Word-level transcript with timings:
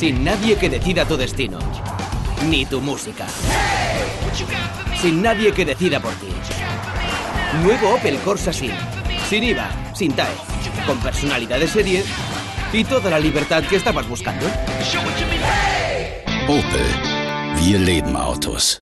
Sin 0.00 0.24
nadie 0.24 0.56
que 0.56 0.70
decida 0.70 1.04
tu 1.04 1.14
destino. 1.14 1.58
Ni 2.48 2.64
tu 2.64 2.80
música. 2.80 3.26
Sin 4.98 5.20
nadie 5.20 5.52
que 5.52 5.66
decida 5.66 6.00
por 6.00 6.14
ti. 6.14 6.28
Nuevo 7.62 7.96
Opel 7.96 8.16
Corsa 8.20 8.50
Sin. 8.50 8.72
Sin 9.28 9.44
IVA, 9.44 9.68
sin 9.94 10.14
TAE. 10.14 10.32
Con 10.86 10.98
personalidad 11.00 11.60
de 11.60 11.68
serie 11.68 12.02
y 12.72 12.82
toda 12.84 13.10
la 13.10 13.18
libertad 13.18 13.62
que 13.64 13.76
estabas 13.76 14.08
buscando. 14.08 14.46
Opel. 16.48 17.60
Wir 17.62 17.80
leben 17.80 18.16
Autos. 18.16 18.80